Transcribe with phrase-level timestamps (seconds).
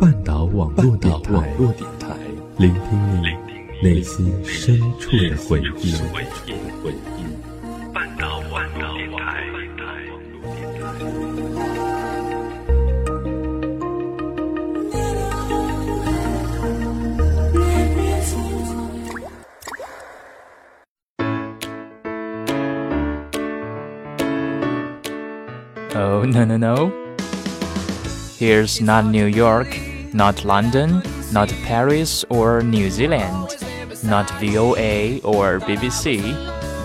[0.00, 1.34] 半岛网络电台，
[2.56, 3.36] 聆听你
[3.82, 5.92] 内心深处的回忆。
[7.92, 9.44] 半岛网络电台。
[25.94, 27.07] Oh no no no!
[28.38, 29.66] Here's not New York,
[30.14, 33.56] not London, not Paris or New Zealand,
[34.04, 36.22] not VOA or BBC,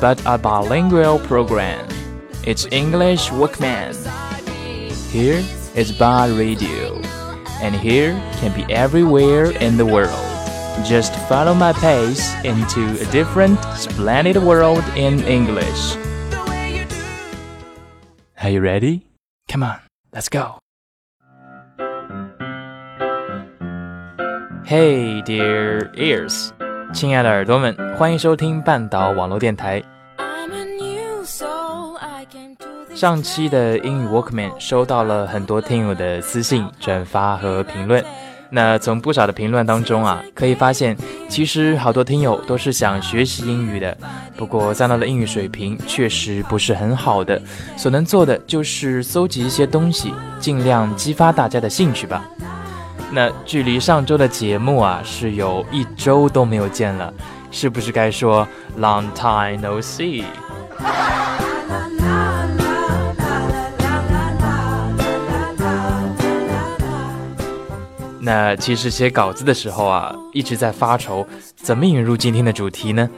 [0.00, 1.86] but a bilingual program.
[2.46, 3.92] It's English Workman.
[5.10, 5.44] Here
[5.76, 6.96] is Bar Radio,
[7.60, 10.24] and here can be everywhere in the world.
[10.88, 15.96] Just follow my pace into a different, splendid world in English.
[18.40, 19.04] Are you ready?
[19.48, 19.80] Come on,
[20.14, 20.61] let's go.
[24.72, 26.48] Hey, dear ears，
[26.94, 29.82] 亲爱的耳朵们，欢迎收听半岛网络电台。
[32.94, 38.02] 上期的英语 Walkman 收到了很多听友的私信、转发和评论。
[38.48, 40.96] 那从不少的评论当中啊，可以发现，
[41.28, 43.94] 其实好多听友都是想学习英语的，
[44.38, 47.38] 不过三到的英语水平确实不是很好的，
[47.76, 52.24] 所能做的就是搜集一些东西，尽量激发大家的兴趣吧。
[53.14, 57.12] 那距离上周的节目啊，是有一周都没有见了，
[57.50, 60.24] 是不是该说 long time no see？
[68.18, 73.10] 那其实写稿子的时候啊，一直在发愁怎么引入今天的主题呢？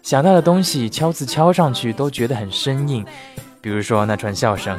[0.00, 3.04] 想到的东西敲字敲上去都觉得很生硬，
[3.60, 4.78] 比如说那串笑声。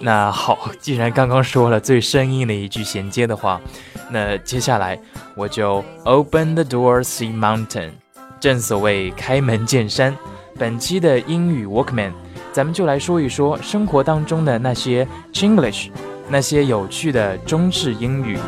[0.00, 3.60] 那好，既然刚刚说了最生硬的一句衔接的话，
[4.10, 4.98] 那接下来
[5.34, 7.90] 我就 open the door see mountain。
[8.38, 10.16] 正所谓开门见山，
[10.56, 12.12] 本期的英语 Walkman，
[12.52, 15.88] 咱们就来说一说生活当中的那些 Chinglish，
[16.28, 18.38] 那些有趣的中式英语。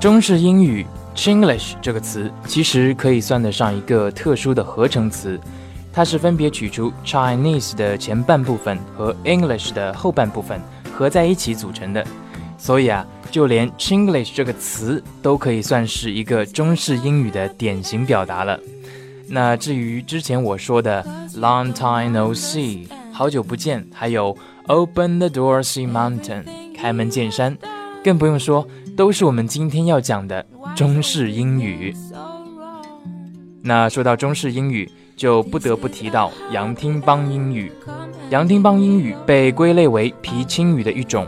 [0.00, 0.86] 中式英语
[1.16, 5.38] Chinglish 这个词其实可以算得上一个特殊的合成词，
[5.92, 10.60] 它是分别取出 Chinese 的前半部分和 English 的后半部分
[10.96, 12.06] 合在一起组成的，
[12.56, 18.56] 所以啊，就连 Chinglish 这个词都可以算是一个中式英语的典型表达了。
[19.26, 21.04] 那至于之前我说的
[21.34, 24.36] Long time no see，好久不见，还有
[24.68, 26.44] Open the door see mountain，
[26.76, 27.58] 开门见山，
[28.02, 28.66] 更不用说。
[28.96, 30.44] 都是我们今天要讲的
[30.74, 31.94] 中式英语。
[33.62, 37.70] 那说到中式英语，就不得不提到洋听邦英语。
[38.30, 41.24] 洋听邦英语被归类为皮青语的一种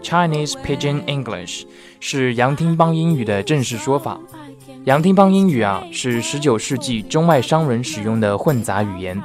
[0.00, 1.64] ，Chinese Pidgin English
[1.98, 4.20] 是洋听邦英语的正式说法。
[4.84, 9.20] 洋听邦英语啊，是19世纪中外商人使用的混杂语言，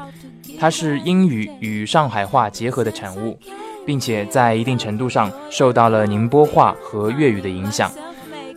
[0.60, 3.38] 它是英语与上海话结合的产物。
[3.88, 7.90] 并且在一定程度上受到了宁波话和粤语的影响，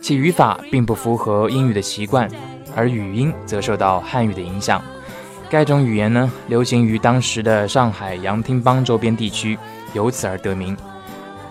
[0.01, 2.29] 其语法并不符合英语的习惯，
[2.75, 4.83] 而语音则受到汉语的影响。
[5.49, 9.57] 该种语言呢，流行于当时的上海洋听帮周边地区，
[9.93, 10.75] 由此而得名。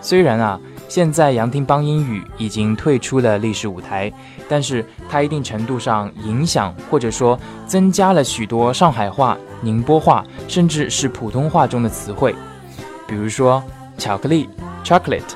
[0.02, 4.12] 虽然啊，现在洋听帮英语已经退出了历史舞台，
[4.46, 12.34] 但是它一定程度上影响或者说增加了许多上海话、宁波话，甚至是普通话中的词汇。
[13.10, 13.60] 比如说
[13.98, 14.48] 巧克力
[14.84, 15.34] （chocolate）、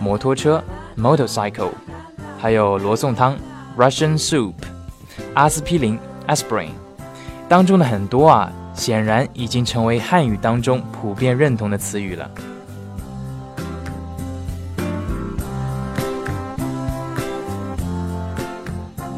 [0.00, 0.62] 摩托车
[0.96, 1.72] （motorcycle），
[2.38, 3.36] 还有罗宋汤
[3.76, 4.54] （Russian soup）、
[5.34, 6.68] 阿司匹林 （aspirin）
[7.48, 12.30] 当中的很多啊，显然已经成为汉语当中普遍认同的词语了。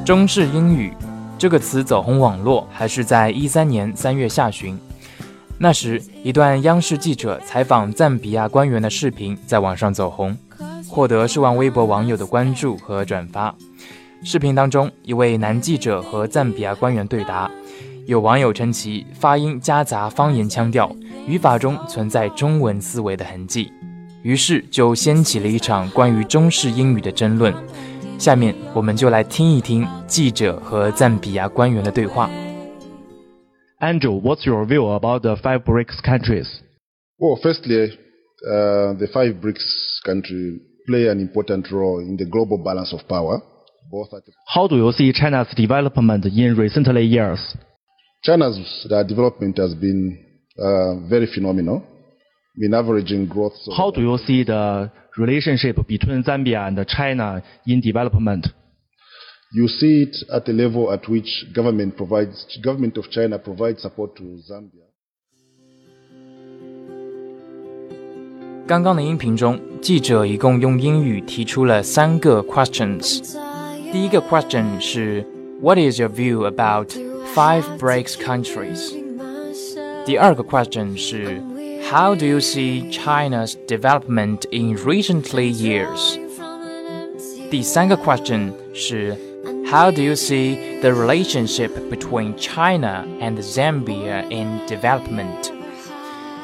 [0.02, 0.96] 中式英语
[1.37, 4.81] 这个词走红网络，还是在一三年三月下旬。
[5.62, 10.37] 那时，一段央视记者采访赞比亚官员的视频在网上走红，
[10.88, 13.55] 获得数万微博网友的关注和转发。
[14.25, 17.49] 视频当中，一位男记者和赞比亚官员对答，
[18.06, 20.91] 有网友称其发音夹杂方言腔调，
[21.29, 23.73] 语法中存在中文思维的痕迹，
[24.23, 27.55] 于是就掀起了一场关于中式英语的争论。
[28.19, 32.29] 下面，我们就来听一听记者和赞比亚官员的对话。
[33.82, 36.62] Andrew, what's your view about the five BRICS countries?
[37.19, 37.88] Well, firstly,
[38.46, 43.43] uh, the five BRICS countries play an important role in the global balance of power,
[43.90, 47.56] both at the How do you see China's development in recent years?
[48.23, 50.17] China's uh, development has been
[50.56, 51.84] uh, very phenomenal.
[52.55, 53.55] Mean, averaging growth.
[53.76, 58.46] How do you see the relationship between Zambia and China in development?
[59.54, 64.15] You see it at the level at which government provides, government of China provides support
[64.18, 64.83] to Zambia.
[68.68, 73.33] 刚刚的音频中，记者一共用英语提出了三个 questions。
[73.94, 75.25] 第一个 question 是
[75.62, 76.89] What is your view about
[77.33, 78.94] five BRICS countries？
[80.06, 81.42] 第二个 question 是
[81.89, 86.19] How do you see China's development in recently years？
[87.50, 89.15] 第三个 question 是
[89.71, 95.51] How do you see the relationship between China and Zambia in development？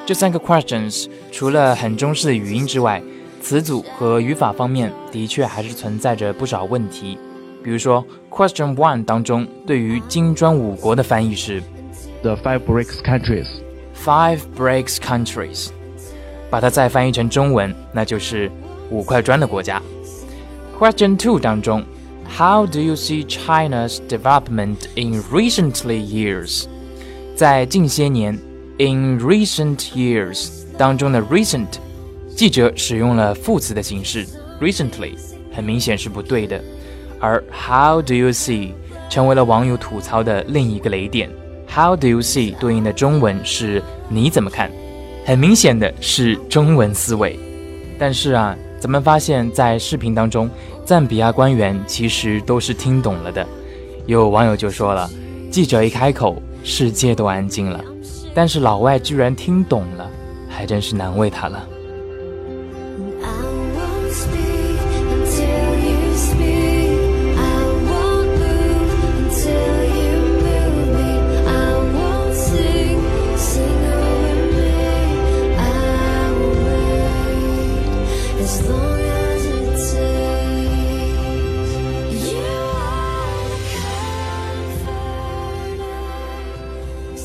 [0.05, 3.01] 这三个 questions 除了很中式的语音之外，
[3.41, 7.17] 词组和语法方面的确还是存在着不少问题。
[7.63, 11.61] 比如说，question one 当中对于金砖五国的翻译是
[12.21, 13.47] The five BRICS countries.
[13.95, 15.69] five BRICS countries，
[16.49, 18.51] 把它再翻译成中文，那就是
[18.89, 19.81] 五块砖的国家。
[20.77, 21.83] Question two 当中
[22.38, 26.66] ，How do you see China's development in recently years？
[27.34, 28.38] 在近些年
[28.78, 31.66] ，in recent years 当中的 recent，
[32.36, 34.24] 记者使用了副词的形式
[34.60, 35.16] recently，
[35.52, 36.62] 很明显是不对的。
[37.18, 38.70] 而 How do you see
[39.10, 41.28] 成为了网友吐槽的另一个雷点。
[41.68, 44.70] How do you see 对应的中文是你怎么看？
[45.26, 47.36] 很明显的是中文思维。
[47.98, 50.48] 但是啊，咱们发现，在视频当中，
[50.84, 53.46] 赞比亚官员其实都是听懂了的。
[54.06, 55.10] 有网友就说了，
[55.50, 57.84] 记者一开口，世界都安静了。
[58.34, 60.08] 但是老外居然听懂了，
[60.48, 61.68] 还真是难为他了。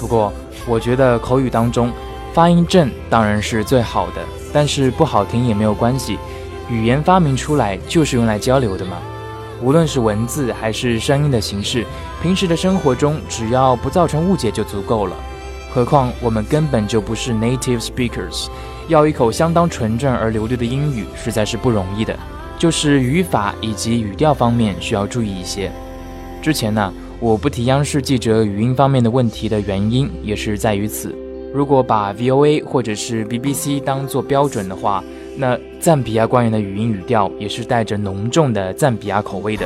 [0.04, 0.34] 不过，
[0.68, 1.90] 我觉得口语当中
[2.34, 4.16] 发音正当然是最好的，
[4.52, 6.20] 但是不好听也没有关系。
[6.70, 8.98] 语言发明出来就是用来交流的嘛，
[9.62, 11.86] 无论是文字还是声音的形式，
[12.22, 15.16] 平时的生活中只要不造成误解就足够了。
[15.74, 18.48] 何况我们根本就不是 native speakers，
[18.90, 22.14] 要一口相当纯正而流利的英语实在是不容易的，
[22.60, 25.72] 就是语法以及语调方面需要注意一些。
[26.42, 26.94] 之前呢，
[27.24, 31.16] 我不提央视记者语音方面的问题的原因也是在于此。
[31.54, 35.02] 如果把 VOA 或者是 BBC 当做标准的话，
[35.38, 39.66] 那赞比亚官员的语音语调也是带着浓重的赞比亚口味的。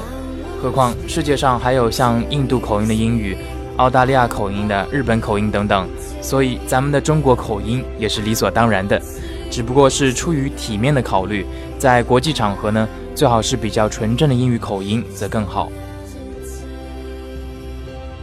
[0.61, 3.35] 何况世界上还有像印度口音的英语、
[3.77, 5.87] 澳大利亚口音的、日本口音等等，
[6.21, 9.01] 所以咱们的中国口音也是理所当然的。
[9.49, 11.43] 只不过是出于体面的考虑，
[11.79, 15.71] 在国际场合呢，最好是比较纯正的英语口音则更好。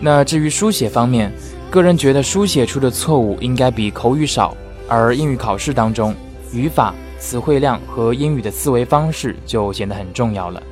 [0.00, 1.32] 那至于书写方面，
[1.70, 4.54] 个人觉得书写出的错误应该比口语少，
[4.86, 6.14] 而英语考试当中，
[6.52, 10.62] 语法、词汇量和英语的思维方式就显得很重要了。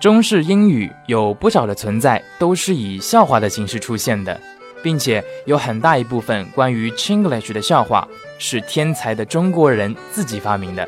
[0.00, 4.40] 中式英语有不少的存在都是以笑话的形式出现的，
[4.82, 8.06] 并且有很大一部分关于 Chinglish 的笑话
[8.38, 10.86] 是天才的中国人自己发明的。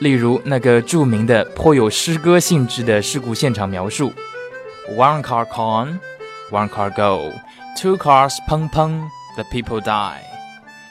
[0.00, 4.12] 例如那个著名的颇有诗歌性质的事故现场描述
[4.96, 6.00] ：One car come,
[6.50, 7.32] one car go,
[7.80, 9.00] two cars 砰砰
[9.36, 10.18] ，the people die。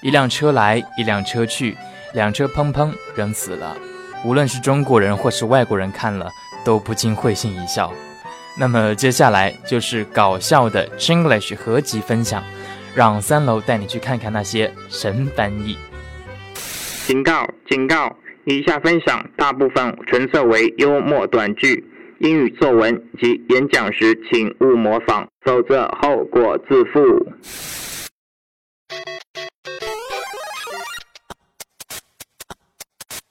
[0.02, 1.78] 一辆车来，一辆车去，
[2.14, 3.76] 两车砰砰，人死了。
[4.26, 6.30] 无论是中国人或是外国人看了，
[6.64, 7.92] 都不禁会心一笑。
[8.56, 12.44] 那么接下来就是搞笑的 Chinglish 合集分享，
[12.96, 15.78] 让三楼带你去看看那些神翻译。
[17.08, 17.48] 警告！
[17.68, 18.16] 警告！
[18.46, 21.84] 以下分享大部分纯色为幽默短句，
[22.20, 27.00] 英语作文及演讲时请勿模仿，否则后果自负。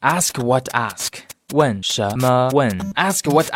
[0.00, 1.10] Ask what ask，
[1.54, 3.46] 问什么问？Ask what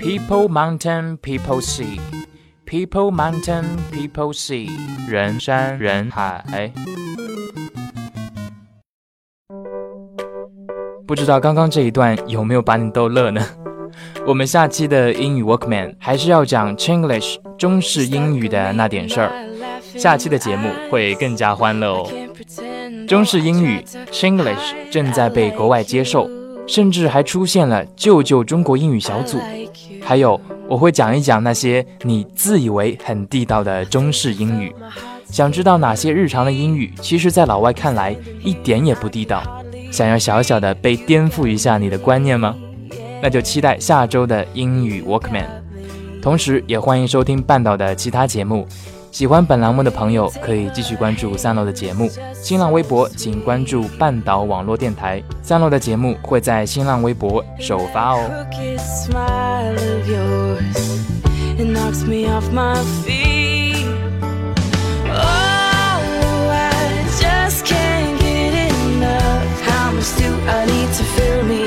[0.00, 2.00] People mountain, people sea.
[2.66, 4.68] People mountain, people sea.
[5.08, 6.72] 人山人海。
[11.06, 13.40] 不知道刚刚这一段有没有把你逗乐呢？
[14.26, 19.32] 我们下期的英语 Workman 还是要讲 Chinglish 中式英语的那点事儿。
[19.96, 22.08] 下期的节目会更加欢乐哦。
[23.08, 26.28] 中式英语 Chinglish 正在被国外接受，
[26.66, 29.38] 甚至还出现了救救中国英语小组。
[30.02, 34.74] 还有，我会讲一讲那些你自以为很地道的中式英语。
[35.30, 39.42] 想知道哪些日常的英语，其实在老外看来一点也不地道？
[39.90, 42.54] 想要小小的被颠覆一下你的观念吗？
[43.22, 45.46] 那就期待下周的英语 Walkman，
[46.20, 48.66] 同时也欢迎收听半岛的其他节目。
[49.16, 55.22] 喜欢本栏目的朋友可以继续关注三楼的节目，新浪微博请关注半岛网络电台。
[55.40, 58.20] 三楼的节目会在新浪微博首发哦。
[58.76, 60.60] smile of yours
[61.56, 63.86] it knocks me off my feet.
[65.08, 69.62] Oh, I just can't get enough.
[69.62, 71.64] How much do I need to fill me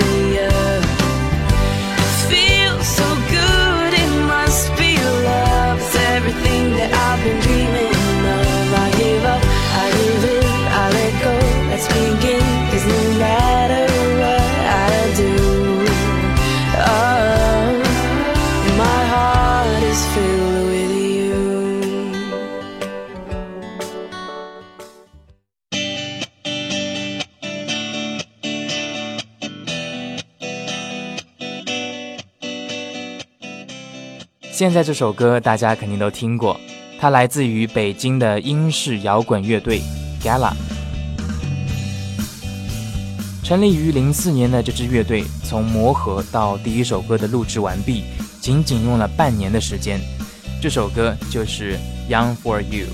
[34.60, 36.60] 现在这首歌大家肯定都听过，
[37.00, 39.82] 它来自于北京的英式摇滚乐队
[40.22, 40.52] Gala。
[43.42, 48.04] 成立于零四年的这支乐队，从磨合到第一首歌的录制完毕，
[48.42, 49.98] 仅仅用了半年的时间。
[50.62, 51.78] 这首歌就是
[52.14, 52.88] 《Young for You》。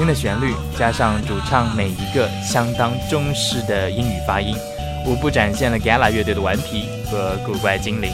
[0.00, 4.56] 听的旋律加上主唱每一个相当中式的英语发音，
[5.04, 8.10] 无不展现了 Gala 乐队的顽皮和古怪精灵。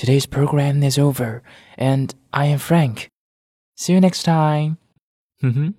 [0.00, 1.42] Today's program is over,
[1.76, 3.10] and I am Frank.
[3.76, 4.78] See you next time.
[5.42, 5.72] Mm-hmm.